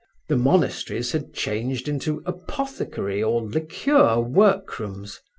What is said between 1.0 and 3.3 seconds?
had changed into apothecary